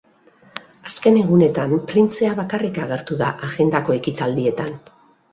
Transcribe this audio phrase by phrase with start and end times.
[0.91, 4.73] Azken egunetan, printzea bakarrik agertu da agendako ekitaldietan.